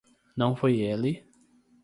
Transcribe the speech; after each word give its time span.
Não 0.35 0.55
foi 0.55 0.79
ele 0.81 1.23